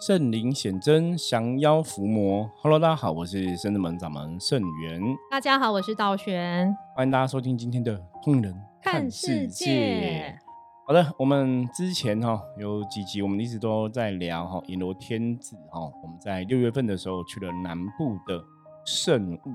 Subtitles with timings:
[0.00, 2.50] 圣灵显真，降妖伏魔。
[2.62, 4.98] Hello，大家好，我是圣智门掌门圣元。
[5.30, 6.74] 大家好，我是道玄。
[6.96, 10.38] 欢迎大家收听今天的《通灵人看世界》。
[10.86, 15.80] 好的，我们之前哈有几集，我们一直都在聊哈阎罗天子哈。
[16.02, 18.42] 我们在六月份的时候去了南部的
[18.86, 19.52] 圣物，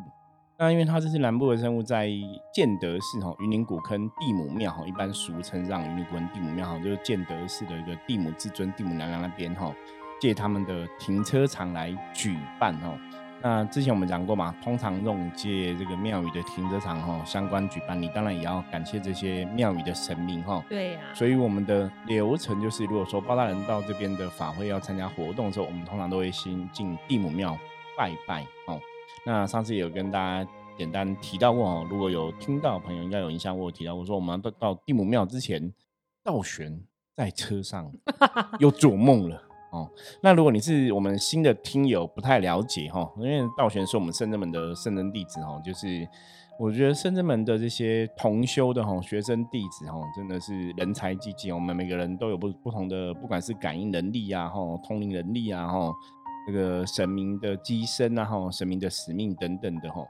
[0.60, 2.08] 那因为它这是南部的圣物，在
[2.54, 9.74] 建德市哈云林古坑地母庙哈，一般俗称让云林古坑地母庙哈，就是建德市的一个地母至尊地母娘娘那边哈。
[10.20, 12.98] 借他们的停车场来举办哦。
[13.42, 20.64] 那之前我们讲过嘛，通常这种借这个庙宇的停车场哈相关举办，你当然也要感谢这些庙宇的神明哈。
[20.68, 21.00] 对呀。
[21.14, 27.56] 所以我们的流程就是，如果说包大人到这边的法会要参加活动的时候，我们通常都会先进地母庙
[27.96, 28.80] 拜拜哦。
[29.26, 35.72] 那上次有跟大家简单提到过哦，如果有听到朋友应该有印象，我提到我说我们到到地母庙之前，
[36.24, 36.82] 道玄
[37.14, 37.92] 在车上
[38.58, 39.44] 又做梦了。
[39.76, 39.90] 哦，
[40.22, 46.08] 那如果你是我们新的听友，不太了解哈，因为道玄是我们圣真门的圣真弟子哈，就是
[46.58, 55.92] 我觉得圣真门的这些同修的哈学生弟子哈，真的是人才济济，我们每个人都有不不同的，不管是感应能力啊，哈，通灵能力啊，哈，
[56.48, 60.02] 这个神明的机身啊，哈，神明的使命等等的哈，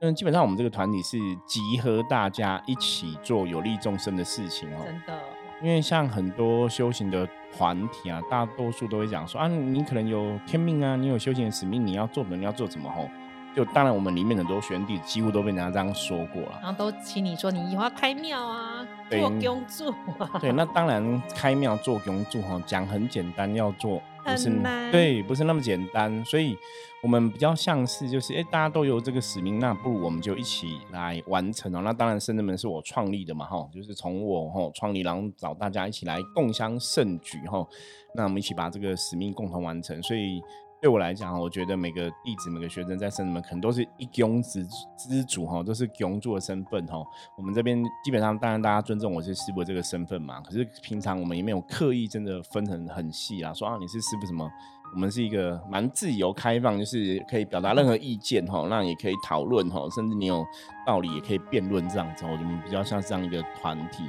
[0.00, 1.16] 嗯，基本上我们这个团体是
[1.46, 5.33] 集合大家一起做有利众生的事情哦，真的。
[5.62, 13.08] 因为像很多修行的团体啊，大多数都会讲说啊，你可能有天命啊，你有修行的使命，你要做什么，你要做什么吼。
[13.54, 19.94] 就当然，我们里面很多学弟几乎都被人家这样说过了，然后都请你说你以后要开庙啊，做公主。
[20.40, 24.50] 对，那当然开庙做公主哈，讲很简单，要做不是
[24.90, 26.24] 对，不是那么简单。
[26.24, 26.56] 所以
[27.02, 31.82] 我们比较像是就是，哎，大家都有这个使命，那不如我们就一起来完成哦。
[31.84, 37.66] 那当然，圣人门是我创立的嘛，哈，就是从我哈创立，然后找大家一起来共襄盛举哈。
[38.14, 40.42] 那我们一起把这个使命共同完成，所以。
[40.84, 44.62] 对我来讲，我觉得每个弟子、每个学生在圣人们可能都是一公之
[44.98, 47.02] 之主哈，都是公主的身份哈。
[47.38, 50.42] 我们这边基本上，当然大家尊重我是师傅这个身份嘛。
[50.42, 54.46] 可是平常我们也没有刻意真的分成很细啊，说啊你是师傅什么？
[54.92, 60.44] 我们是一个蛮自由开放，就是可以表达任何意见哈，那也可以讨论哈，甚至你有
[60.86, 62.26] 道理也可以辩论这样子。
[62.26, 64.04] 我们比较像这样一个团体，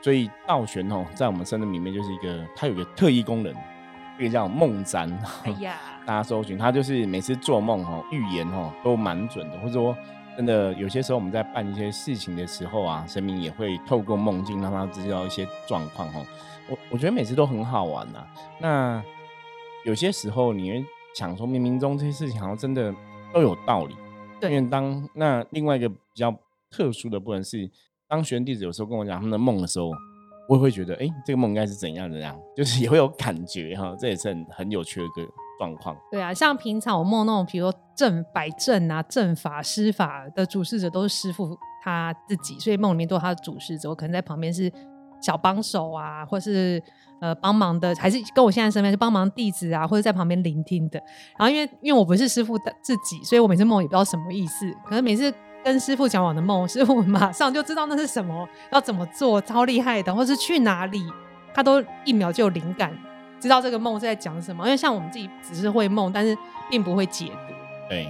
[0.00, 3.52] 所以道玄哦，在我们圣人里面就是一个，它有个特异功能。
[4.20, 5.10] 一个叫梦占，
[5.44, 9.96] 哎呀，大家搜寻他就是每次做梦哦，预言哦都蛮准的，或者说
[10.36, 16.26] 真的有些时候我们在办一些事情的时候啊，神明也会透过梦境让他知道一些状况哦。
[16.68, 18.26] 我我觉得每次都很好玩呐。
[18.60, 19.02] 那
[19.86, 22.94] 有些时候你会想说，冥冥中这些事情好像真的
[23.32, 23.96] 都有道理。
[24.38, 24.52] 对。
[24.52, 26.30] 因为当那另外一个比较
[26.70, 27.70] 特殊的部分是，
[28.06, 29.90] 当学员弟子有时候跟我讲他们的梦的时候。
[30.50, 35.96] 我也会觉得，哎，这个梦应该是怎样的样，就是也会有感觉哈，这也是很很有趣的一个状况。
[36.10, 44.68] 对啊，像平常我梦那种，比如说正摆正啊、正法施法的主事者都是师傅他自己，所以梦里面都是他的主事者，我可能在旁边是
[45.22, 46.82] 小帮手啊，或是
[47.20, 51.00] 呃帮忙的，还是跟我现在身边是帮忙弟子啊，或者在旁边聆听的。
[51.38, 55.32] 然后因为因为我不是师傅的自己，所以我每次梦也不知道什么意思，可能每次。
[55.62, 61.04] 跟师傅讲我的梦， 师傅马上就知道那是什么，要怎么做，超厉害的，或是去哪里，
[61.52, 62.90] 他都一秒就有灵感，
[63.38, 64.64] 知道这个梦是在讲什么。
[64.64, 66.36] 因为像我们自己只是会梦，但是
[66.70, 67.54] 并不会解读。
[67.88, 68.08] 对，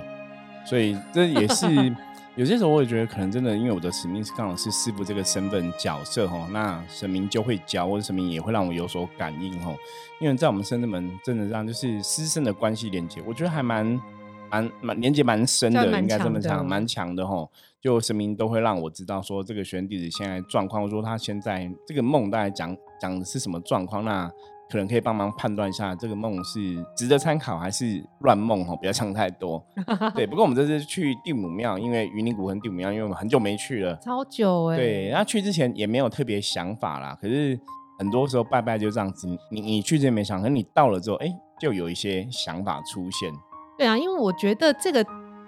[0.65, 1.95] 所以这也是
[2.37, 9.75] 有些时候我也觉得，可能真的因为我的使命是刚好是师傅这个身份角色哈，那神明就会教，或者神明也会让我有所感应哈。
[10.21, 14.01] 因为在我们深圳门，真的让就是师生的关系连接，我觉得还蛮。
[14.51, 17.51] 蛮蛮连接蛮深的，应该这么讲，蛮强的吼。
[17.81, 24.31] 就神明都会让我知道说这个学员弟子现在状况，说他现在这个梦大概讲讲的是什么状况，那
[24.69, 26.61] 可能可以帮忙判断一下这个梦是
[26.95, 29.65] 值得参考还是乱梦吼，不要想太多。
[30.15, 34.77] 对，不过我们这次去地母庙，因为云林古坑地母庙，因为我们很久没去了，超久哎。
[34.77, 37.59] 对，然后去之前也没有特别想法啦，可是
[37.99, 43.33] 很多时候拜拜就这样子，你你去之前没想，可是你到了之后，哎，就有一些想法出现。
[43.81, 45.03] 对啊，因为我觉得这个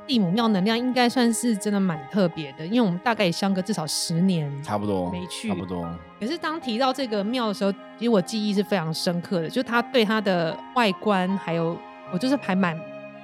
[0.07, 5.87] 地母庙能量应该算是真的蛮特别的，因为我们大概也相隔至少十年，差不多没去，差不多。
[6.19, 11.77] 可是当提到这个庙的时候，其实我记忆是非常深刻的，就它对它的外观，还有
[12.11, 12.75] 我就是还蛮，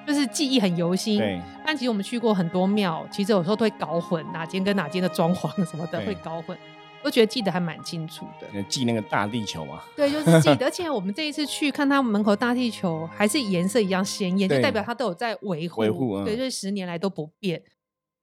[0.07, 1.17] 就是记忆很犹新。
[1.17, 1.41] 对。
[1.65, 6.55] 但其实我们去过很多庙，其实有时候都会搞混哪间跟哪间的装潢什么的会搞混。
[7.03, 9.83] 我觉得记得还蛮清楚的，记那个大地球嘛。
[9.97, 10.67] 对，就是记得。
[10.67, 15.81] 而且我们这一次去看他门口大地球，还是颜色一样鲜艳，就代表他都有在维护。
[15.81, 17.63] 维护啊，对，就是十年来都不变。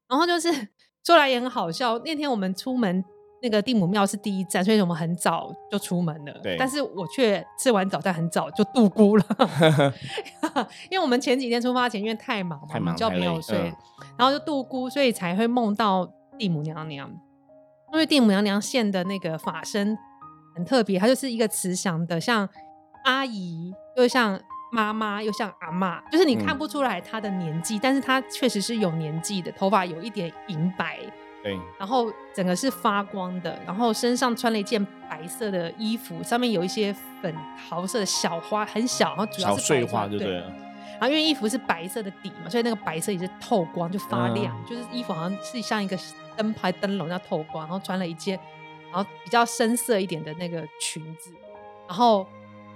[0.08, 0.50] 然后就是
[1.06, 3.04] 说来也很好笑，那天我们出门。
[3.42, 6.34] 那个地母庙是第一站，所以我们很早就出门了。
[6.42, 9.26] 对但是我却吃完早餐很早就度孤了，
[10.90, 13.76] 因为我们前几天出发前因为太忙嘛，太忙就没有睡，嗯
[14.18, 17.12] 然后就度孤，所以才会梦到地母娘娘。
[17.96, 19.98] 因为地母娘娘现的那个法身
[20.54, 22.48] 很特别，它就是一个慈祥的，像
[23.06, 24.38] 阿姨，又像
[24.72, 26.46] 妈妈，又像阿嬷，就是你嗯。
[26.46, 31.00] 看不出来她的年纪，但是她确实是有年纪的，头发有一点银白，
[31.42, 37.34] 对，然后整个是发光的，然后身上穿了一件白色的衣服，上面有一些粉
[37.70, 40.44] 桃色的小花，很小，然后主要是碎花就对对。
[40.98, 45.98] 然后因为衣服是白色的底嘛，所以那个白色也是透光，就发亮，嗯就是衣服好像是像一个
[46.36, 48.40] 灯牌灯笼要透光，然后穿了一件，
[48.92, 51.32] 然后比较深色一点的那个裙子，
[51.88, 52.26] 然后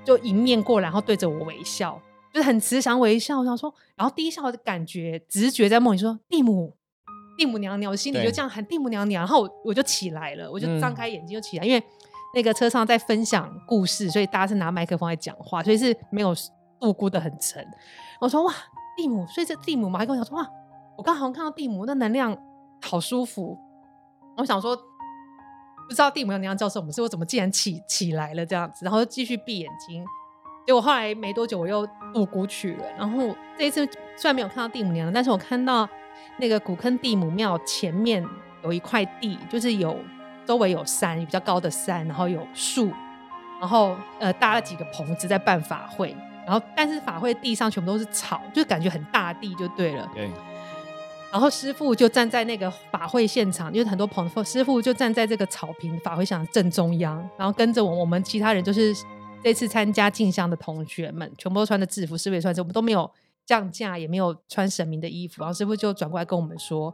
[0.03, 2.01] 就迎面过来，然后对着我微笑，
[2.33, 3.39] 就是很慈祥微笑。
[3.39, 6.73] 我想说，然后低笑的感觉，直觉在梦里说蒂姆。
[7.37, 11.81] 蒂姆娘娘，我心里就这样喊蒂姆娘娘，然后我我就起来了，我就张嗯开眼睛就起来，因为
[12.35, 16.35] 那个车上在分享故事，所以大家是拿麦克风在讲话，所以是没有
[16.81, 17.65] 度孤的很沉。
[18.19, 18.53] 我说哇，
[18.97, 20.45] 蒂姆，所以这蒂姆嘛，还跟我讲说哇，
[20.97, 22.37] 我刚好像看到蒂姆，那能量
[22.81, 23.57] 好舒服。
[24.37, 30.05] 我想说，不知道地母娘娘叫什么，所以我怎么竟然起起来了这样子，然后就继续闭眼睛。
[30.65, 32.85] 结果后来没多久，我又度孤去了。
[32.97, 33.83] 然后这一次
[34.15, 35.87] 虽然没有看到地母娘娘，但是我看到
[36.37, 38.23] 那个古坑地母庙前面
[38.63, 39.97] 有一块地，就是有
[40.45, 42.91] 周围有山，比较高的山，然后有树，
[43.59, 46.15] 然后呃搭了几个棚子在办法会，
[46.45, 50.07] 然后但是法会地上全部都是草，就感觉很大地就对了。
[50.13, 50.29] 对，
[51.31, 58.95] 然后师傅就站在那个法会现场，因为很多朋友，师傅就站在这个草坪法会场正中央，然后跟着我，我们其他人就是
[59.43, 63.09] 这次参加进香的同学们，全部都穿的制服，师傅也穿着，我们都没有
[63.45, 66.93] 降价，也没有穿神明的衣服，然后师傅就转过来跟我们说。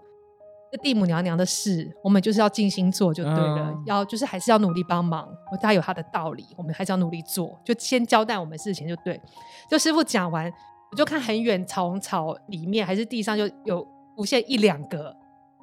[0.71, 5.29] 这地母娘娘的事，我们就是要尽心做就对了，嗯要就是还是要努力帮忙，
[5.61, 9.21] 他有他的道理，我们还是要努力做，就先交代我们事情就对。
[9.69, 10.51] 就师傅讲完，
[10.91, 15.15] 我就看很远草草里面还是地上就有浮现一两个，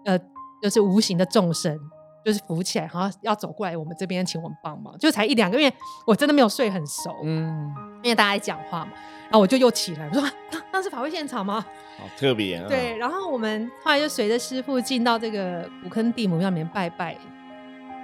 [0.05, 0.19] 呃，
[0.63, 1.79] 就是无形的众生，
[2.25, 5.75] 就是浮起来，然后要走过来我们这边请我们帮忙，就才一两个，因为
[6.07, 8.93] 我真的没有睡很熟，嗯，因为大家在讲话嘛，
[9.25, 11.65] 然后我就又起来，我说啊那那是法会现场吗？
[11.99, 12.57] 好特别。
[12.57, 17.17] 啊对，，然后我们后来就随着师傅进到这个古坑地母庙里面拜拜。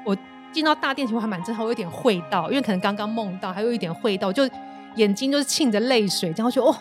[0.04, 0.16] 我
[0.52, 4.48] 进到大殿前，我还蛮震撼，我有点会到，因为可能刚刚梦到，还有一点会到，就
[4.96, 6.74] 眼睛就是沁着泪水，然后就哦，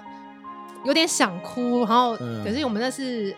[0.84, 1.80] 有点想哭。
[1.80, 3.36] 然后、嗯可是我们那是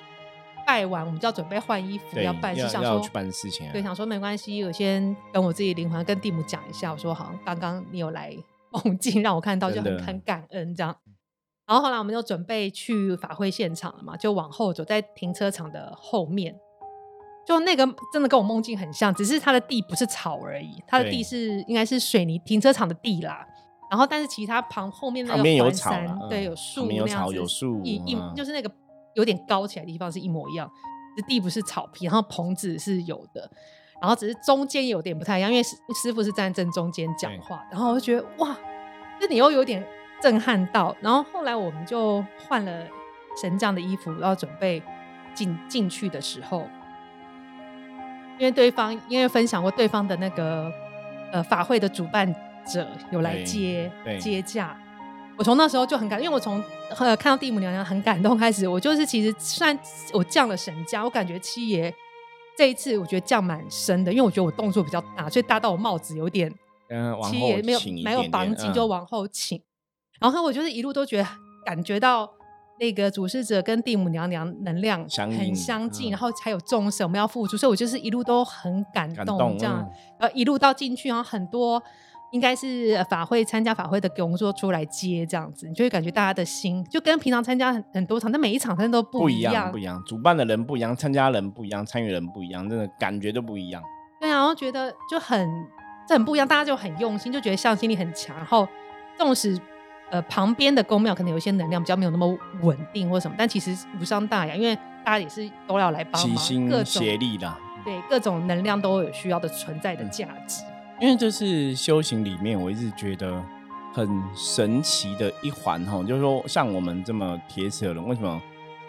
[0.69, 3.73] 拜完，我们就要准备换衣服，要办，是想说要去办事情啊。
[3.73, 8.31] 对，想说没关系，我先跟我自己灵魂跟蒂姆讲一下，我说好像刚刚你有来
[8.69, 10.95] 梦境让我看到，就很很感恩这样。
[11.65, 16.55] 然后后来我们就准备去法会现场了嘛，就往后走，在停车场的后面。
[17.47, 17.83] 就那个
[18.13, 23.43] 真的跟我梦境很像，只是它的地不是草而已，它的地是应该是水泥停车场的地啦。
[23.89, 28.69] 然后但是其他旁后面那个旁边有环山对，有树有草那样子有树一一嗯就是那个
[29.19, 30.71] 有点高起来的地方是一模一样，
[31.15, 33.49] 这地不是草皮，然后棚子是有的，
[34.01, 38.57] 然后只是中间有点不太一样，因为师师傅是站在正中间讲话，然后我就觉得哇，
[39.19, 39.85] 这你又有点
[40.21, 42.87] 震撼到，然后后来我们就换了
[43.41, 44.81] 神将的衣服，然后准备
[45.33, 46.67] 进进去的时候，
[48.37, 50.71] 因为对方因为分享过对方的那个
[51.31, 52.33] 呃法会的主办
[52.71, 54.77] 者有来接接驾，
[55.39, 56.61] 我从那时候就很感，因为我从
[56.97, 59.79] 呃看到蒂姆娘娘很感动开始，我就是其实虽然
[60.11, 61.93] 我降了神价，我感觉七爷
[62.57, 66.53] 这一次我觉得降蛮深的，因为我觉得我动作比较大，所以大到我帽子有点
[66.89, 69.61] 嗯，七爷没有没有绑紧就嗯往后倾，
[70.19, 71.27] 然后我就是一路都觉得
[71.65, 72.29] 感觉到
[72.77, 76.11] 那个主事者跟蒂姆娘娘能量很相近，嗯。
[76.11, 79.87] 然后还有众生我们要付出，所以我就是一路都很感动感动这样嗯，
[80.19, 81.81] 然后一路到进去，然后很多。
[82.31, 90.01] 应该是呃法会参加法会的工作出来接这样子，你就会感觉大家的心就跟平常参加很很多场，但每一场真的都不一一样，不一样。
[90.05, 93.81] 主办的人不一样，参加人不一样，参与人不一样，真的感觉都不一样。
[94.19, 95.49] 对啊，然后觉得就很
[96.07, 98.35] 这很不一样，大家就很用心，就觉得向心力很强。
[98.35, 98.67] 然后
[99.17, 99.59] 纵使
[100.11, 107.51] 呃旁边的宫庙可能有一些能量比较没有那么稳定或什么，但其实无伤大雅，因为大家也是都要来帮忙，齐心各协力的。
[107.85, 110.63] 对各种能量都有需要的存在的嗯价值。
[111.01, 113.41] 因为这是修行里面，我一直觉得
[113.93, 118.41] 很神奇的一环哈，就是说像我们这么铁齿的人，为什么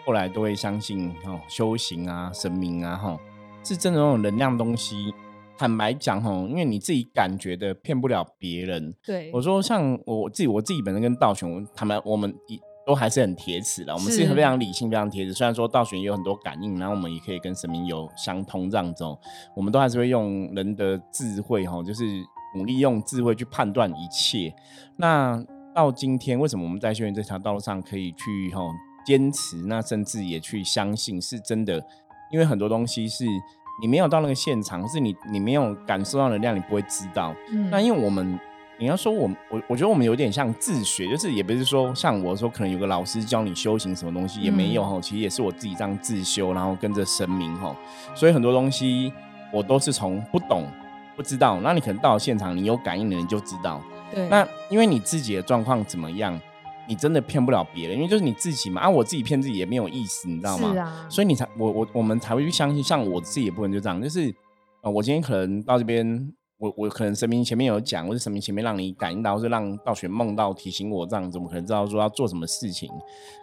[0.05, 3.17] 后来都会相信哦修行啊、神明啊哈，
[3.63, 5.13] 是真的那种能量东西。
[5.57, 8.93] 坦白讲哈，因为你自己感觉的骗不了别人。
[9.05, 13.93] 对，我说像我自己，我自己本身跟道玄，我坦白我们一都还是很铁齿的。
[13.93, 15.33] 我们是非常理性、非常铁齿。
[15.33, 19.03] 虽然说道玄也有很多感应，然后我们也可以跟神明有相通这样子，
[19.55, 22.03] 我们都还是会用人的智慧哈，就是
[22.55, 24.53] 努力用智慧去判断一切。
[24.97, 28.61] 那到今天，为什么我们在修行这条道路上可以去哈
[29.05, 29.57] 坚持？
[29.67, 31.83] 那甚至也去相信是真的，
[32.31, 33.25] 因为很多东西是
[33.81, 37.35] 你没有到那个现场，是你你没有感受到能量，你不会知道。
[37.69, 38.39] 那因为我们。
[38.81, 44.99] 你要说，我我我觉得我们有点像自学，就是也不是说像我说可能有个老师教你修行什么东西，也没有哈。
[44.99, 47.75] 其实也是我自己这样自修，然后跟着神明哈。
[48.15, 49.13] 所以很多东西
[49.53, 50.65] 我都是从不懂、
[51.15, 53.79] 不知道，那你可能到了现场，你有感应的人就知道。
[54.11, 54.27] 对。
[54.29, 56.41] 那因为你自己的状况怎么样，
[56.87, 58.81] 你真的骗不了别人，因为就是你自己嘛。
[58.81, 60.73] 啊，我自己骗自己也没有意思，你知道吗？
[60.73, 61.05] 是啊。
[61.07, 64.33] 所以你才我我我们才会去相信，像我自己也不能就这样，就是
[64.81, 66.33] 啊，我今天可能到这边。
[66.61, 72.87] 我我可能神明前面有讲，或者神明前面让你感应到，或是让道玄梦到提醒我这样子，我可能知道说要做什么事情。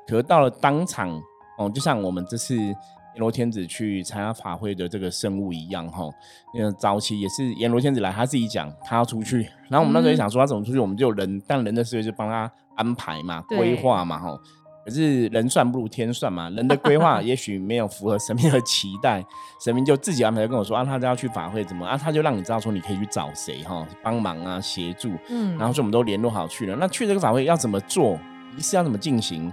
[0.07, 1.11] 可是到了当场，
[1.59, 2.77] 哦，就像我们这次阎
[3.17, 6.09] 罗天子去参加法会的这个圣物一样，哈，
[6.57, 14.39] 嗯，早期也是阎罗天子来，他自己讲他要出去，然后我们那时候也想说他怎么出去，我们就人，但人的思维就帮他安排嘛，规划嘛，哈。
[14.89, 19.23] 可是人算不如天算嘛， 人的规划也许没有符合神明的期待，
[19.63, 28.19] 神明就自己安排跟我说啊，他就要去法会怎么啊，他就让你知道说你可以去找谁哈帮忙啊协助，嗯，然后说我们都联络好去了，那去这个法会要怎么做，
[28.57, 29.53] 仪式要怎么进行，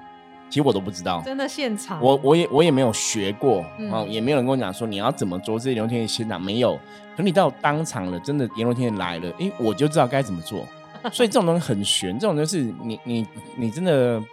[0.49, 6.79] 其实我都不知道，真的现场，我我也我也没有学过，哦，也没有人跟我讲说你要怎么做，这些龙天的现场没有，
[7.17, 10.65] 可你到当场了，真的阎罗天来了，哎，我就知道该怎么做，
[11.11, 13.27] 所以这种东西很玄，这种就是你你
[13.57, 14.23] 你真的。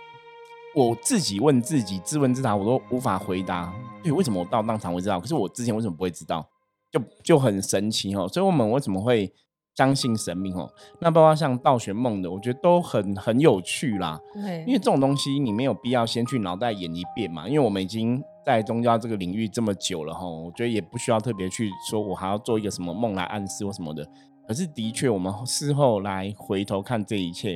[0.75, 3.73] 我自己问自己，自问自答，我都无法回答。
[4.03, 5.21] 对，为什么我到当场会知道？
[5.21, 6.47] 可是我之前为什么不会知道？
[6.91, 8.27] 就就很神奇哦。
[8.27, 9.31] 所以我们为什么会
[9.75, 10.71] 相信神明哦？
[10.99, 14.19] 那包括像道玄梦的，我觉得都很很有趣啦。
[14.33, 17.47] 对，因为这种东西你没有必要先去脑袋演一遍嘛。
[17.47, 24.07] 因为我们已经在宗教这个领域这么久了哈，我觉得也不需要特别去说我还要做一个什么梦来暗示或什么的。
[24.49, 27.55] 可是的确，我们事后来回头看这一切。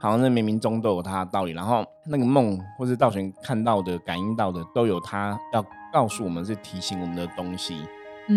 [0.00, 7.80] 好像那冥冥中都有他的道理，然后那个梦或是道玄看到的、感应到的，都有他要告诉我们、是提醒我们的东西，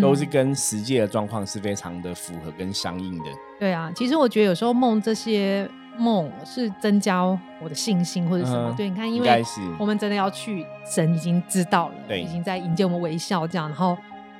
[0.00, 3.24] 都是跟实际的状况是非常的符合跟相应的。
[3.58, 5.68] 对啊，其实我觉得有时候梦这些
[5.98, 7.22] 梦是增加
[7.60, 8.72] 我的信心或者什么。
[8.76, 9.44] 对，你看，因为
[9.78, 13.96] 我们真的要去，神已经知道了，对，已经在迎接我们微笑这样，然后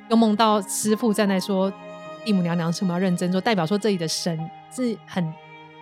[0.09, 1.71] 又梦到师傅站在那说
[2.25, 5.33] 地母娘娘是我们要认真做，代表说这里的神是很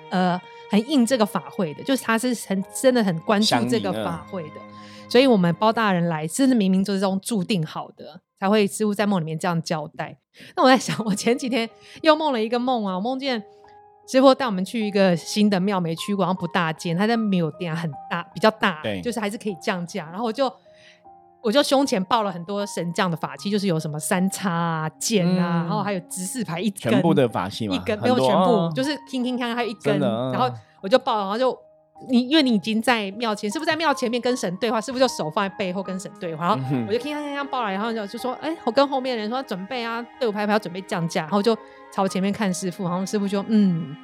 [0.09, 0.39] 呃。
[0.69, 4.61] 很应这个法会的，就是他是很真的很关注这个法会的，
[5.09, 10.17] 所以我们包大人来，真的明明就是这种注定好的，才会师傅在梦里面这样交代。
[10.55, 11.69] 那我在想，我前几天
[12.01, 13.43] 又梦了一个梦啊，我梦见
[14.07, 20.51] 师傅带我们去一个新的庙，没去过，然后不大间，他在庙店很大，比较大，就是还是可以降价，然后我就。
[21.41, 31.57] 我就胸前抱了很多神将的法器，就是有什么三叉啊、剑啊，然后还有指示牌一根，全部的法器嘛，一根没有全部，就是听听看，还有一根，然后我就抱，然后就
[32.09, 34.81] 你因为你已经在庙前，是不是在庙前面跟神对话？
[34.81, 36.47] 是不是就手放在背后跟神对话？
[36.47, 41.57] 然后我就听听听抱来，然后就就说，哎，我跟后面的人说准备啊，队伍排排要准备降价，然后就
[41.93, 43.95] 朝前面看师傅，然后师傅就嗯。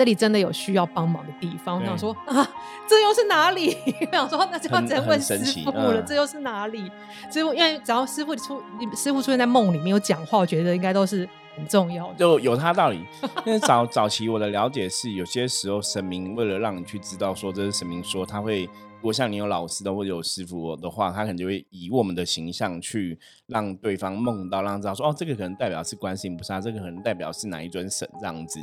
[0.00, 2.48] 这里真的有需要帮忙的地方，我想说啊，
[2.88, 3.76] 这又是哪里？
[4.10, 6.90] 我想说那就要真问师傅了，这又是哪里？
[7.30, 8.62] 师傅因为只要师傅出，
[8.96, 13.04] 师傅出现在梦里面有讲话，我觉得应该都是很重要的，就有他道理。
[13.44, 28.58] 因为早早期我的了解是，有些时候神明为了让你去知道说这是神明说，他会如果像你有老师的或者有师傅的话，他可能就会以我们的形象去让对方梦到，让知道说哦，这个可能代表是观世音菩萨，这个可能代表是哪一尊神这样子。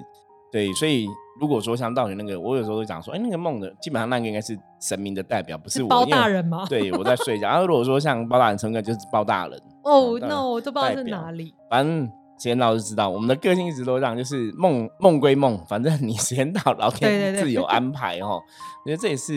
[0.52, 1.08] 对，所以
[1.40, 5.90] 如果说像道理那个，我有时候会讲说，哎，那个梦的基本上那个应该是神明的代表，不是我。
[5.90, 6.66] 包大人吗？
[6.70, 7.48] 对，我在睡觉。
[7.48, 9.62] 然后如果说像包大人，成个就是包大人。
[9.84, 11.54] 哦，那我都不知道是哪里。
[11.70, 12.10] 反正。
[12.38, 18.42] 时间到就知道，我们的个性一直都这样，就是梦梦归梦，反正你时间到，老天自有安排哦。
[18.86, 19.34] 我觉得这也是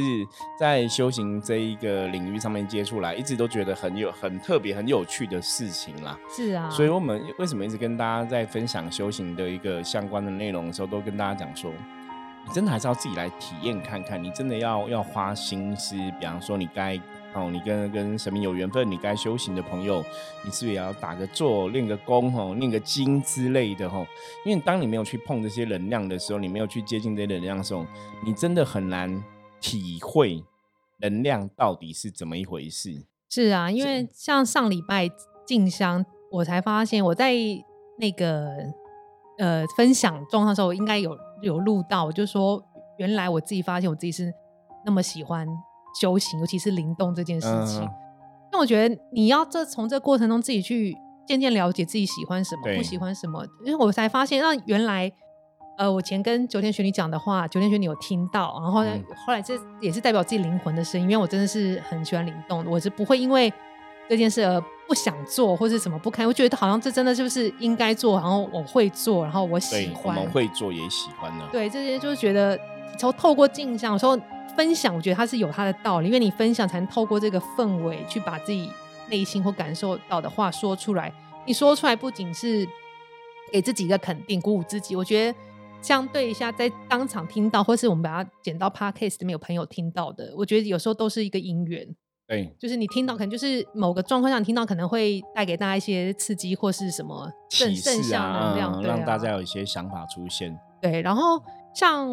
[0.59, 6.16] 在修行这一个领域上面接触来，一直都觉得很有很特别、很有趣的事情啦。
[6.28, 11.73] 是啊，所以我们为什么一直跟大家在分享修行的一个相关的内容的时候，都跟大家讲说，
[12.47, 17.00] 你真的还是要自己来体验看看，你真的要要花心思，比方说你该。
[17.35, 20.05] 哦，你跟跟神明有缘分，你该修行的朋友，
[20.45, 24.07] 你是不是也要打个坐、练个功、吼，念个经之类的吼？
[24.45, 27.87] 因为当你没有去碰这些能量的时候，你没有去接近这些能量的时候，
[28.25, 29.23] 你真的很难
[29.61, 30.45] 体会
[30.99, 33.05] 能量到底是怎么一回事。
[33.29, 35.09] 是啊，因为像上礼拜
[35.47, 37.33] 静香，我才发现我在
[37.99, 38.57] 那个
[39.39, 42.63] 呃分享状况的时候，应该有有录到，就说
[42.99, 44.33] 原来我自己发现我自己是。
[44.83, 45.47] 那么喜欢
[45.99, 47.83] 修行，尤其是灵动这件事情。
[47.83, 47.91] 嗯
[48.53, 55.11] 那我觉得你要这从这过程中自己去渐渐了解自己喜欢什么，不喜欢什么，因为我才发现，那原来。
[55.79, 63.51] 呃，我前跟九天玄女讲的话，九天玄女有听到，然后呢，嗯后来这也是代表自己灵魂的声音，因为我真的是很喜欢灵动的，我是不会因为
[64.07, 71.49] 这件事而不想做或是什么不开，我觉得好像这真的就是应该做，然后我会做，然后我喜欢，们会做也喜欢呢。
[71.51, 72.59] 对，这些就是觉得
[72.99, 74.19] 从透过镜像，有时候
[74.61, 78.71] 分享，我觉得它是有它的道理，因为你分享才能透过这个氛围去把自己
[79.09, 81.11] 内心或感受到的话说出来。
[81.47, 82.69] 你说出来不仅是
[83.50, 85.38] 给自己一个肯定、鼓舞自己，我觉得
[85.81, 91.88] 相对一下在当场听到，或是我们把它剪到 podcast 里面有朋友听到的，我觉得有时候都是一个因缘。
[92.29, 100.55] 对，就是你听到，可能就是某个状况下你听到，可能会带给大家一些刺激，或是什么正启正向能量，让大家有一些想法出现。
[100.83, 101.43] 对，然后
[101.75, 102.07] 像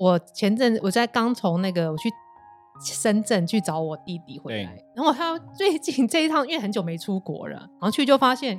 [0.00, 2.10] 我前阵我在刚从那个我去
[2.82, 8.58] 深圳去找我弟弟回来，然后他最近 这一趟因为很久没出国了，然后去就发现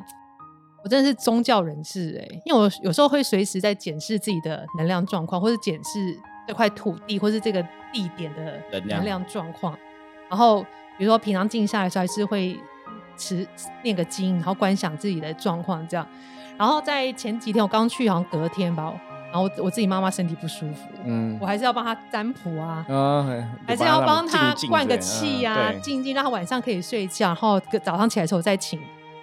[0.84, 6.16] 我真的是宗教人士哎、因为我有时候会随时在检视自己的能量状况，或者检视
[6.48, 7.60] 这块土地或是这个
[7.92, 9.76] 地点的能量状况，
[10.30, 10.62] 然后
[11.00, 12.60] 比如说平常静下来的时候，还是会
[13.18, 13.48] 持
[13.84, 16.08] 念个经，然后观想自己的状况这样。
[16.56, 18.94] 然后在前几天我刚去，好像隔天吧，
[19.32, 23.26] 然后我自己妈妈身体不舒服，嗯我还是要帮她占卜啊，啊，
[23.66, 28.78] 还是要帮她静灌个静气呀、静一静，让她晚上可以睡觉，然后早上起来的时候再请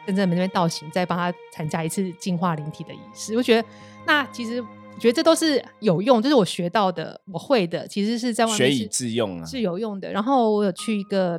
[0.06, 3.36] 跟着那边道行，再帮她参加一次净化灵体的仪式。
[3.36, 3.68] 我觉得
[4.06, 9.44] 那其实我觉得这都是有用，就是我学到的，我会的，其实是在外面学以致用啊。
[9.44, 10.10] 是有用的。
[10.10, 11.38] 然后我有去一个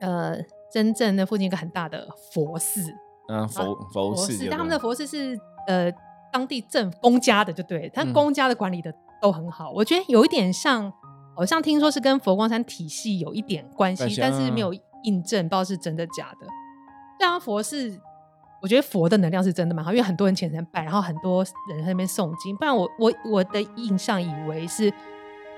[0.00, 0.36] 呃
[0.72, 2.82] 真正那附近一个很大的佛寺，
[3.28, 5.38] 嗯，佛佛佛寺，他们的佛寺是
[5.68, 5.90] 呃
[6.36, 9.70] 当地政府公家的，就对，他嗯公家的管理的都很好。
[9.70, 10.92] 我觉得有一点像，
[11.34, 14.74] 好像听说是跟佛光山体系有一点关系，但是没有
[15.04, 16.46] 印证，不知道是真的假的。
[17.18, 17.98] 这样佛是，
[18.60, 22.54] 我觉得佛的能量是真的蛮好，因为很多人虔诚拜，然后很多人在那边诵经。
[22.56, 24.92] 不然我我我的印象以为是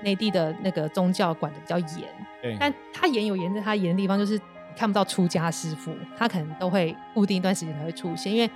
[0.01, 2.07] 内地的那个宗教管的比较严，
[2.41, 8.49] 对，但他严有严在他严的地方，就是你看不到出家师傅，他可能都会固定一段时间才会出现，因为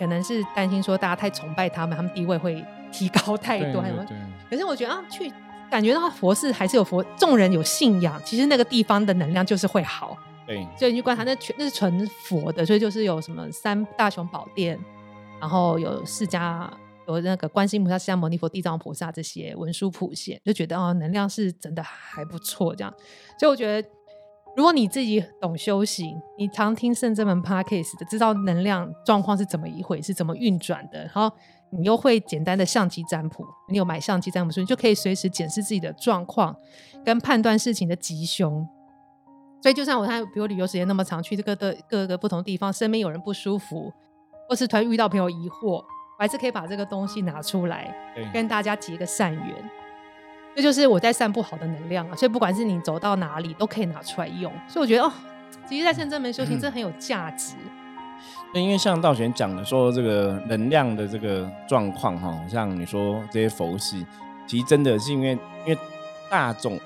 [0.00, 3.80] 可能是担心说大家太崇拜他们，他们地位会提高太多。
[3.80, 4.16] 对
[4.48, 5.32] 可是我觉得啊，去
[5.70, 10.16] 感觉到佛寺还是有佛，众人有信仰，其实那个地方的能量就是会好。
[10.46, 14.76] 对，所以你去观察，那全那是纯佛的，所以就是有什么三大雄宝殿，
[15.38, 16.66] 然后有释迦。
[17.08, 22.94] 有那个观世音菩萨、释迦牟尼佛、地藏菩萨这些文殊普贤，就觉得哦，能量是真的还不错，这样。
[23.36, 23.88] 所以我觉得，
[24.60, 31.32] 如果你自己懂修行，你常听圣真门 podcast 的，知道能量状况是怎么一回事，怎么运转的，然后
[31.70, 36.54] 你又会简单的相机占卜，你有买相机占卜书，你就可以随时检视自己的状况，
[37.02, 38.68] 跟判断事情的吉凶。
[39.62, 43.90] 所以，就算我看，比如旅游时间那么长，去这个的各个不同地方，身边有人不舒服，
[44.46, 45.84] 或是突然遇到朋友疑惑，我
[46.18, 47.96] 还是可以把这个东西拿出来，
[48.30, 49.70] 跟大家结个善缘。
[50.54, 52.16] 这就是我在散布好的能量啊！
[52.16, 54.52] 所以不管是你走到哪里，都可以拿出来用。
[54.68, 55.12] 所以我觉得哦，
[55.68, 57.54] 其实，在深圳门修行真的很有价值。
[58.52, 64.04] 那因为像道玄讲的说，这个能量的这个状况哈，像你说这些佛系，
[64.46, 65.78] 其实真的是因为因为
[66.28, 66.78] 大众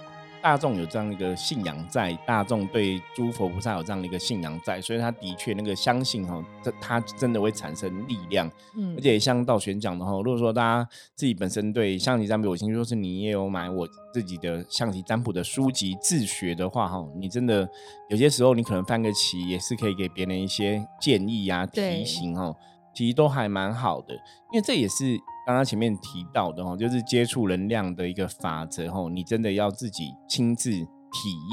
[0.45, 8.47] 大众有这样一个信仰在，大众对诸佛菩萨有这样的一个信仰在，所以他的确那个相信哈，这他真的会产生力量。
[8.77, 8.95] 嗯。
[8.95, 17.67] 而，且像道玄讲的哈，如果说大家自己本身对象棋占卜有兴趣，或是你也有买我自己的象棋占卜的书籍自学的话哈，你真的
[18.11, 22.55] 有些时候你可能翻个棋也是可以给别人一些建议啊、提醒哈，
[22.95, 24.13] 其实都还蛮好的，
[24.53, 30.87] 因为这也是刚刚前面提到的哈，就是接触能量的一个法则哈，你真的要自己亲自体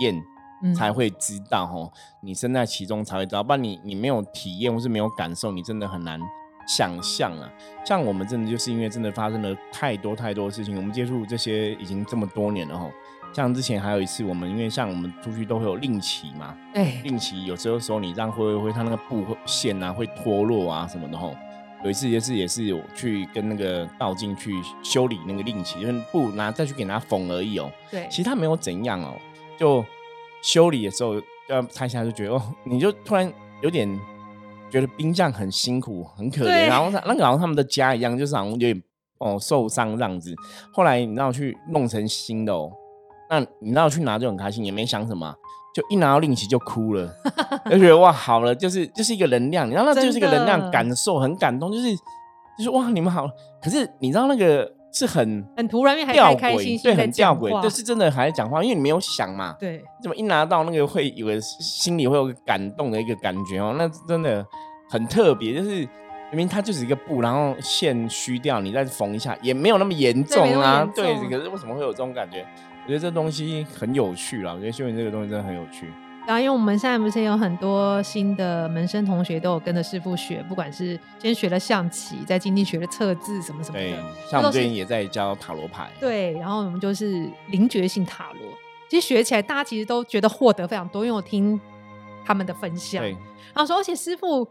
[0.01, 0.15] 验。
[0.63, 6.19] 嗯才会知道哈，你身在其中才会知道，不然你你没有体验或是没有感受，你真的很难
[6.67, 7.49] 想象啊。
[7.84, 12.88] 像我们真的就是因为真的发生了太多太多的事情，我们接触这些已经这么多年了哈。
[13.34, 21.36] 像之前还有一次，我们因为像我们出去都会有令旗嘛，对，令旗有时候时候你这样挥挥挥，它那个布会线啊会脱落啊什么的吼。
[21.84, 27.72] 有一次也是也是有去跟那个道静去修理那个令旗，就是布拿再去给它缝而已哦。
[27.89, 29.15] 对，其实他没有怎样哦，
[29.58, 29.84] 就
[30.44, 31.15] 修理的时候
[31.50, 34.00] 要拆下来就觉得哦，你就突然有点
[34.70, 38.84] 觉得兵将很辛苦很可对怜，然后他那个好像他们的家一样，就是好像有点
[39.17, 40.34] 哦受伤这样子。
[40.72, 42.72] 后来你知道去弄成新的哦，
[43.30, 45.36] 那你知道去拿就很开心，也没想什么啊，
[45.73, 47.10] 就一拿到令旗就哭了，
[47.71, 51.95] 就觉得哇好了，就是就是一个能量，你知道那就是一个能量感受，很感动，就是
[52.57, 53.27] 就是哇你们好。
[53.63, 64.45] 可是你知道那个是很很突然，因为还吊开开心诡，对，很吊诡，讲话就是真的还在讲话，因为你没有想嘛，对，怎么一拿到那个会以为心里会有个感动的一个感觉哦，那真的
[64.89, 65.69] 很特别，就是
[66.31, 72.45] 明明它就是一个布，然后线虚掉，你再缝一下，也没有那么严重啊，对，可是为什么会有这种感觉？
[72.84, 75.88] 我觉得这东西很有趣啦，我觉得修行这个东西真的很有趣。
[76.28, 83.98] 然后因为我们现在不是有很多新的门生同学都有跟着师傅学，不管是先学了象棋，在今天学了测字什么什么对的，，
[84.30, 88.41] 像我们最近也在教塔罗牌，对，然后我们就是灵觉性塔罗。
[88.88, 91.60] 其实学起来，大家其实都觉得获得非常多，因为我听
[92.24, 94.48] 他们的分享，然后说，而且师傅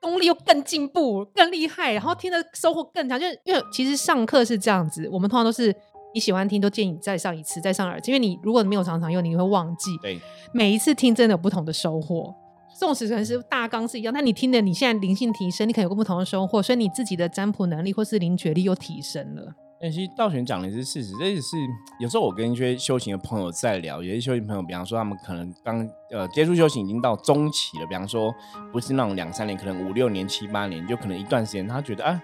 [0.00, 3.20] 功力又更进步、更厉害，然后听的收获更强。
[3.20, 5.74] 就是因为其实上课是这样子，我们通常都是
[6.14, 9.90] 你喜欢听，都建议你再上一次，再上二次，因为你如果你没有常常用，你会忘记。
[10.02, 10.20] 对，
[10.52, 12.34] 每一次听真的有不同的收获。
[12.78, 19.54] 纵使可能是大纲是一样，但你听的你现在灵性提升，你可能有个不同的收获，所以你自己的占卜能力或是灵觉力又提升了。
[19.80, 21.56] 但其实道玄讲的是事实，这也是
[22.00, 28.32] 有时候我跟一些修行的朋友在聊，有些修行朋友，比方说他们可能刚呃接触修行已经到中期了，比方说
[28.72, 32.22] 不是那种两三年，可能五六年、七八年，就可能一段时间，他觉得啊。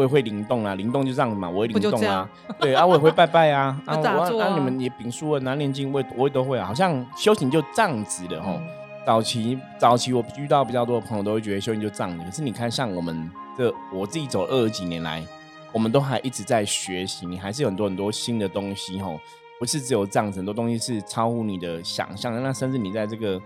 [0.00, 2.14] 我也会灵动啊，灵动就这样子嘛，我也不就这灵动啊
[2.48, 8.52] 样， 对啊，我也会拜拜啊， 啊，我啊，啊你们也丙书文啊、念经，我也我也都会啊，好像修行就这样子的吼。
[8.54, 8.66] 嗯
[9.06, 15.24] 早期早期我遇到比较多的朋友都会觉得修行就这样的，可是你看像我们这我自己走二十几年来，
[15.72, 19.18] 我们都还一直在学习，你还是有很多很多新的东西吼，
[19.58, 23.40] 不是只有这样子，很多东西是超乎你的想象的，那甚至你在这个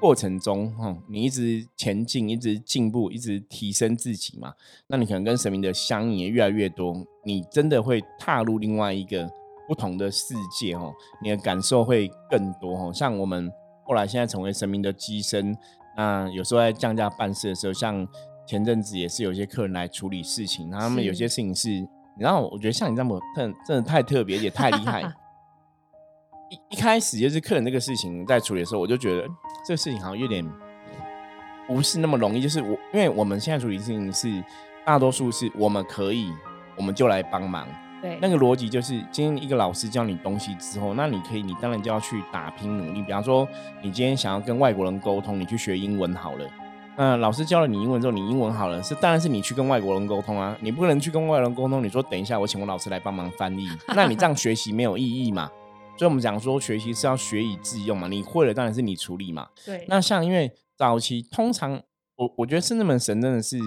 [0.00, 4.52] 过程中哈，你一直前进，一直进步，一直提升自己嘛，
[4.86, 9.28] 那你可能跟神明的相应也越来越多，你真的会踏入另外一个
[9.66, 13.50] 不同的世界哦，你的感受会更多哦，像我们。
[13.84, 15.56] 后来现在成为神明的机身，
[15.96, 18.06] 那有时候在降价办事的时候，像
[18.46, 21.86] 前阵子也是有一些客人来处理事情，他们有些事情是，你
[22.18, 25.10] 知道，我觉得像你这么特真的太特别，也太厉害。
[26.50, 30.44] 一一开始就是客人这个事情在处理的时候，我就觉得嗯这个事情好像有点
[31.66, 32.40] 不是那么容易。
[32.40, 34.42] 就是我，因为我们现在处理事情是
[34.84, 36.32] 大多数是我们可以，
[36.76, 37.66] 我们就来帮忙。
[38.00, 43.02] 对，那个逻辑就是，今天一个老师教你东西之后，那你可以，你当然就要去打拼努力。
[43.02, 43.46] 比方说，
[43.82, 46.48] 你今天想要跟外国人沟通，你去学英文好了。
[46.96, 50.56] 那老师教了你英文之后，你英文好了，是当然是你去跟外国人沟通啊。
[50.60, 55.50] 你不能去跟外国人沟通，你说等一下，我请我老师来帮忙翻译，那你这样学习没有意义嘛？
[55.98, 58.06] 所以我们讲说，学习是要学以致用嘛。
[58.06, 59.48] 你会了，当然是你处理嘛。
[59.66, 61.82] 对，那像因为早期通常
[62.16, 63.58] 我我觉得圣智门神真的是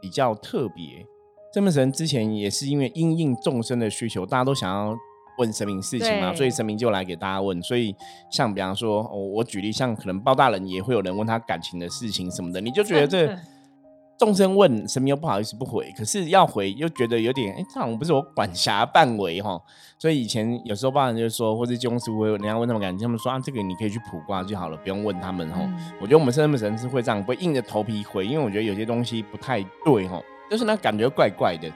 [0.00, 1.06] 比较特别。
[1.54, 4.94] 圣门神之前也是因为因应众生的需求，大家都想要
[5.38, 7.60] 问神明事情嘛，所以神明就来给大家问。
[7.62, 7.94] 所以
[8.30, 13.26] 像比方说，哦、我举例，像可能包大人也会有人问他感情的事情什么的，你就觉得这
[14.20, 19.58] 众生问神明又不好意思不回，可是要回又觉得有点，哎，这好像不是我管辖范围哈。
[19.98, 25.60] 所以以前有时候包大人就说，或者金庸师傅会人家问他们感情，他们说啊，这个你可以去卜卦就好了，不用问他们哈。
[25.62, 31.66] 嗯我觉得我们圣门神是会这样，不会硬着头皮回，因为我觉得有些东西不太对哈，就是那感觉怪怪的。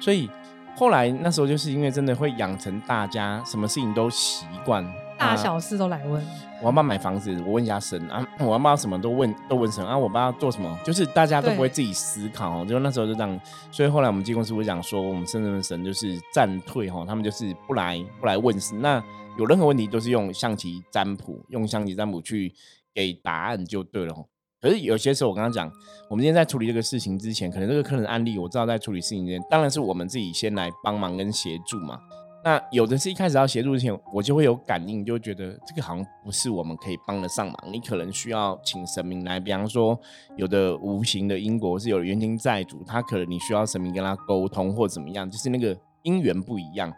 [0.00, 0.28] 所以
[0.74, 6.20] 后来那时候就是因为真的会养成大家什么事情都习惯，啊大小事都来问，
[6.64, 7.30] 我要不要买房子？
[7.46, 13.38] 我问一下神啊，我要不要什么都问都问神啊，我不知道做什么，就是大家都不会自己思考哦，就那时候就这样，
[13.70, 19.04] 所以后来我们济公师傅讲说，我们圣人神就是暂退哈，他们就是不来不来问事，那
[19.36, 22.50] 有任何问题都是用象棋占卜，用象棋占卜去
[22.94, 24.24] 给答案就对了哦。
[24.58, 25.70] 可是有些时候，我刚刚讲，
[26.08, 32.00] 我们今天在处理这个事情之前，可能这个客人的案例，我知道在处理事情之前，当然是我们自己先来帮忙跟协助嘛。
[32.44, 39.40] 那有的是一开始要协助之前，我就会有感应，就觉得这个好像不是我们可以帮得上忙，你可能需要请神明来。
[39.40, 39.98] 比方说，
[40.36, 46.92] 有的无形的因果是有冤亲债主，他可能你需要神明跟他沟通或怎么样，就是那个因缘不一样。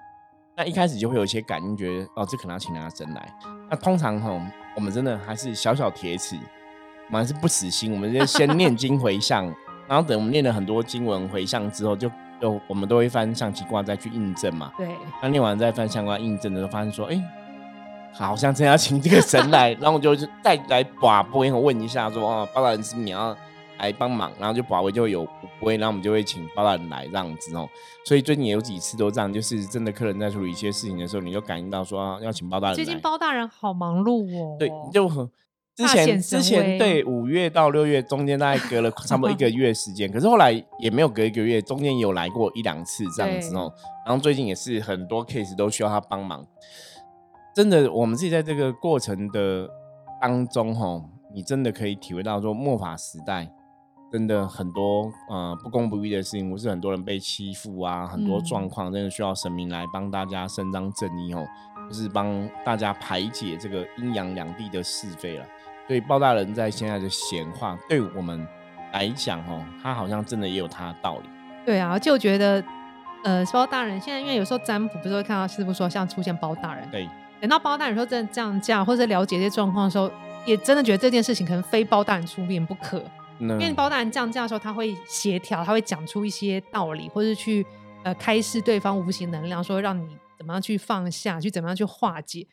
[0.56, 3.32] 那一开始就会有一些感应，觉得哦，这可能要请他神来。
[3.70, 6.34] 那通常哈，我们真的还是小小铁齿，
[7.06, 9.44] 我们还是不死心，我们就先念经回向，
[9.86, 14.72] 然后等我们念了很多经文回向之后，就就我们都会翻象棋卦再去印证嘛。
[14.76, 14.88] 对，
[15.22, 17.22] 那念完再翻相关印证的时候，发现说，哎、
[18.12, 23.36] 好像真要请这个神来， 然后我就再来把波问一下说，哦，包大人是不是你要
[23.78, 25.26] 来帮忙，然后就把位就会有
[25.60, 27.68] 波，然后我们就会请包大人来这样子哦。
[28.04, 32.76] 所以最近也有几次都这样，就是真的客人在处理一些事情的时候，你就感应到说、啊要请包大人。
[32.76, 35.28] 最近包大人好忙碌哦，对，就很
[35.76, 43.70] 之前之前对五月到六月中间大概隔了 差不多一个月时间，可是后来也没有隔一个月，中间有来过一两次这样子哦。
[44.06, 46.46] 然后最近也是很多 case 都需要他帮忙，
[47.54, 49.68] 真的，我们自己在这个过程的
[50.20, 51.02] 当中哈，
[51.34, 53.52] 你真的可以体会到说末法时代。
[54.08, 61.46] 真真的很多呃不公不义的事情，或是很多人被欺负啊，很多状况真的需要神明来帮大家伸张正义哦，
[61.86, 65.44] 就是帮大家排解这个阴阳两地的是非了。
[65.86, 68.46] 所以包大人在现在的闲话，对我们
[68.92, 71.28] 来讲哦，他好像真的也有他的道理。
[71.64, 72.62] 对啊，就觉得
[73.24, 77.08] 呃包大人现在因为有时候占卜不是会看到师傅说像出现包大人，对，
[77.40, 80.10] 等到包大人说真的降价或者了解这些状况的时候，
[80.44, 83.02] 也真的觉得这件事情可能非包大人出面不可。
[83.38, 87.66] 因为包大人降价的时候，他会协调，他会讲出一些道理，或者去
[88.02, 92.46] 呃开示对方无形能量，说让你怎么样去放下，去怎么样去化解。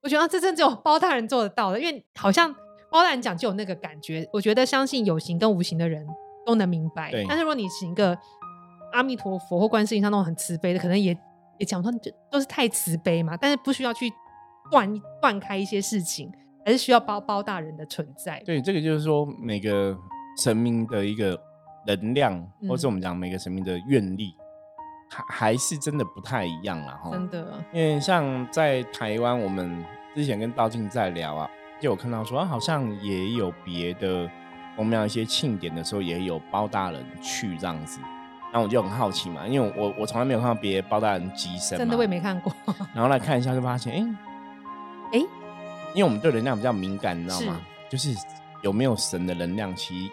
[0.00, 2.54] 我觉得这真只有包大人做得到的，因为好像
[2.90, 4.28] 包大人讲就有那个感觉。
[4.32, 6.06] 我觉得相信有形跟无形的人
[6.44, 7.10] 都能明白。
[7.28, 8.16] 但是如果你是一个
[8.92, 11.16] 阿弥陀佛或观世音像那种很慈悲的，可能也
[11.58, 13.36] 也讲说就都是太慈悲嘛。
[13.36, 14.10] 但是不需要去
[14.70, 16.30] 断断开一些事情，
[16.64, 18.42] 还是需要包包大人的存在。
[18.44, 19.96] 对，这个就是说每个。
[20.38, 21.38] 神明的一个
[21.86, 24.32] 能量，或者我们讲每个神明的愿力，
[25.10, 27.10] 还还是真的不太一样了哈。
[27.10, 31.50] 真的，因为像在台湾，我们之前跟道静在聊啊，
[31.80, 34.30] 就有看到说，好像也有别的
[34.76, 38.00] 宫庙一些庆典的时候，也有包大人去这样子。
[38.52, 42.52] 然后我就很好奇嘛，因为我我从来没有看到别的包大人机身，真的我也没看过。
[42.94, 45.18] 然后来看一下，就发现，哎哎，
[45.94, 47.60] 因为我们对能量比较敏感，你知道吗？
[47.88, 48.14] 就是
[48.62, 50.12] 有没有神的能量，其实。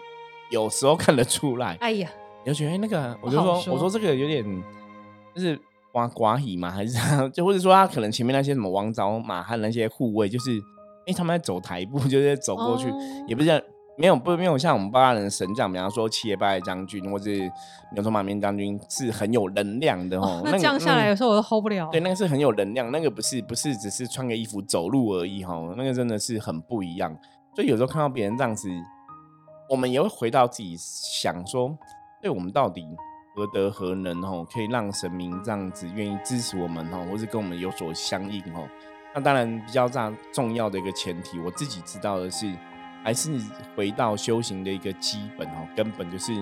[0.50, 2.08] 有时候看得出来，哎呀，
[2.42, 4.42] 你就觉得那个，我就说，我说这个有点
[5.34, 5.54] 就是
[5.92, 6.96] 寡寡喜嘛，还是
[7.34, 10.58] 就或者说他可能前面那些什么王昭马汉那些护卫，就是
[11.08, 12.92] 哎他们在走台步， 就是走过去，
[13.26, 13.64] 也不是
[13.96, 17.30] 没有不没有像我们八大人神将，比方说七爷八爷将军或者
[17.94, 20.42] 牛头马面将军是很有能量的哦。
[20.46, 21.88] 那降下来有时候我都 hold 不了。
[21.90, 27.16] 对，那个是很有能量，那个不是不是只是穿个衣服走路而已哈，那个真的是很不一样。
[27.54, 28.68] 所以有时候看到别人这样子。
[29.70, 31.76] 我们也会回到自己想说，
[32.22, 32.82] 对我们到底
[33.36, 38.66] 何德何能哦，可以让神明这样子愿意支持我们哦，或是跟我们有所相应哦。
[39.18, 42.48] 那当然比较大重要的一个前提，我自己知道的是，
[43.02, 43.36] 还是
[43.74, 46.32] 回到修行的一个基本哦，根本就是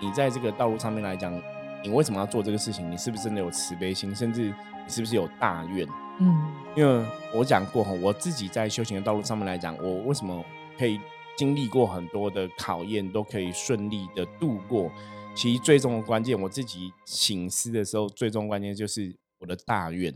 [0.00, 1.34] 你在这个道路上面来讲，
[1.82, 2.88] 你为什么要做这个事情？
[2.88, 4.14] 你是不是真的有慈悲心？
[4.14, 5.84] 甚至你是不是有大愿？
[6.20, 7.04] 嗯，因为
[7.34, 10.44] 我讲过哈，我自己在修行的道路上面来讲，我为什么
[10.78, 11.00] 可以？
[11.34, 14.92] 经历过很多的考验，都可以顺利的度过。
[15.34, 20.14] 其实最终的关键，我自己醒思的时候，最终关键就是我的大愿。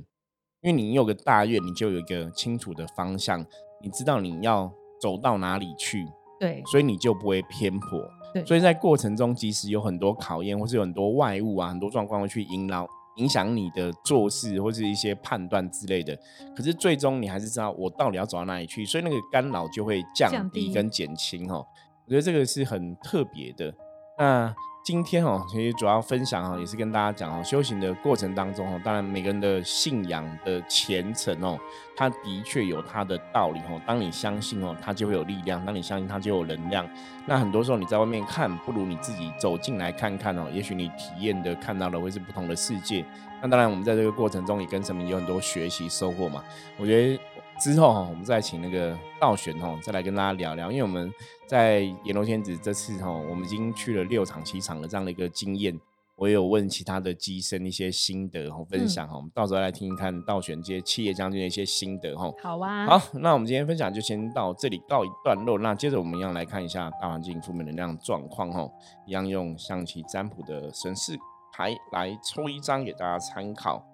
[0.66, 3.40] 因为你有个大愿，你就有一个清楚的方向，
[3.81, 4.68] 你知道你要
[5.00, 6.05] 走到哪里去。
[6.40, 8.02] 对，所以你就不会偏颇。
[8.35, 12.85] 对，所以在过程中，即使有很多考验，或是有很多外物啊，很多状况会去引导。
[13.16, 16.14] 影响你的做事或是一些判断之类的，
[16.55, 21.64] 可是最终你还是知道我到底要走到哪里去，所以那个干扰就会降低跟减轻哦。
[22.05, 23.74] 我觉得这个是很特别的。
[24.18, 24.55] 那
[24.87, 31.59] 今天哦，其实主要分享哦，也是跟大家讲哦，修行的过程当中哦，当然每个人的信仰的虔诚哦，
[31.96, 33.83] 它的确有它的道理哦。
[33.85, 36.88] 当你相信哦，它就会有力量；当你相信它，就有能量。
[37.27, 43.05] 那很多时候你在外面看，不如你自己走进来看看哦，也许你体验的看到的会是不同的世界。
[43.42, 46.44] 那当然，我们在这个过程中也跟神明有很多学习收获嘛。
[46.77, 47.20] 我觉得。
[47.59, 50.71] 之后哈，我们再请那个道玄哈，再来跟大家聊聊。
[50.71, 51.12] 因为我们
[51.47, 55.79] 在阎罗天子这次哈，我们已经去了六场、七场的这样的一个经验。
[56.16, 62.33] 我也有问其他的机身一些心得和分享哈，我们到时候来听一看道玄这些企业将军的一些心得哈。
[62.42, 62.87] 好啊。
[62.87, 65.59] 好，那我们今天分享就先到这里告一段落。
[65.59, 68.66] 那接着我们一样来看一下大环境负面能量状况哈，
[69.07, 71.19] 一样用象棋占卜的神士
[71.53, 73.85] 牌来抽一张给大家参考。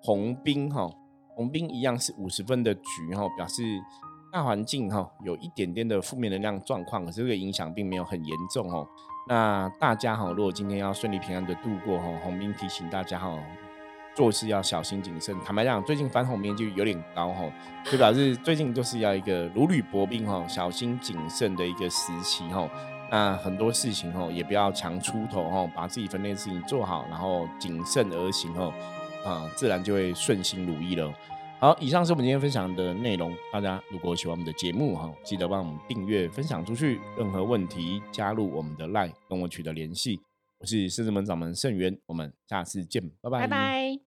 [0.00, 0.88] 红兵哈。
[1.38, 3.62] 红兵一样是五十分的局哈，表示
[4.32, 8.84] 大环境哈有一点点的负面能量状况，可是这个影响并没有很严重哦。
[9.28, 13.38] 那大家哈，如果今天要顺利平安的度过哈，红兵提醒大家哈，
[14.16, 15.32] 做事要小心谨慎。
[15.44, 17.44] 坦白讲，最近翻红兵就有点高哈，
[17.84, 22.68] 就表示最近就是要一个如履薄冰哈，小心谨慎的一个时期哈。
[23.12, 28.74] 那很多事情哈，也不要强出头哈，把自己分内事情做好，然后谨慎而行哦。
[29.24, 31.12] 啊，自然就会顺心如意了。
[31.60, 33.36] 好，以上是我们今天分享的内容。
[33.52, 37.00] 大家如果喜欢我们的节目哈，记得帮我们订阅、分享出去。
[37.16, 40.20] 任何问题，加入我们的 LINE 跟我取得联系。
[40.58, 43.40] 我是狮子门掌门盛元，我们下次见，拜拜。
[43.40, 44.07] 拜拜。